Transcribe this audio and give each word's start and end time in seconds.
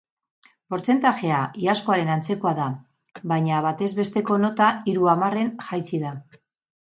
Portzentajea 0.73 1.41
iazkoaren 1.65 2.09
antzekoa 2.13 2.53
da, 2.59 2.69
baina 3.33 3.59
batez 3.65 3.91
besteko 3.99 4.37
nota 4.47 4.71
hiru 4.93 5.11
hamarren 5.13 5.55
jaitsi 5.69 6.01
da. 6.07 6.15